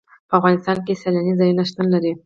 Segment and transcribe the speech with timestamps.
[0.29, 2.11] په افغانستان کې سیلانی ځایونه شتون لري.